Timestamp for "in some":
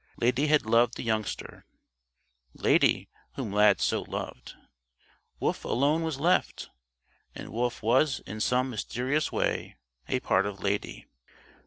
8.21-8.71